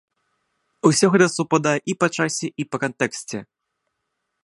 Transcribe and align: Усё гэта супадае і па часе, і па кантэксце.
Усё 0.89 1.05
гэта 1.15 1.27
супадае 1.37 1.75
і 1.93 1.97
па 2.05 2.11
часе, 2.19 2.47
і 2.65 2.69
па 2.73 2.77
кантэксце. 2.85 3.45